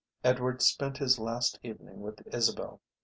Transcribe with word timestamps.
Edward 0.23 0.63
spent 0.63 0.97
his 0.97 1.19
last 1.19 1.59
evening 1.61 1.99
with 2.01 2.25
Isabel. 2.33 2.81